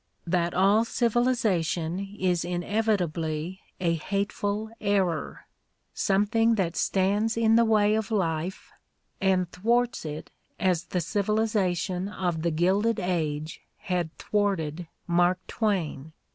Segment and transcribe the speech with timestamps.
[0.25, 5.45] That all civilization is inevitably a hateful I error,
[5.93, 8.71] something that stands in the way of life
[9.21, 16.13] and [thwarts it as the civilization of the Gilded Age had thwarted Mark Twain.